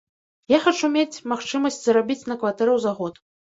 [0.55, 3.25] Я хачу мець магчымасць зарабіць на кватэру за год.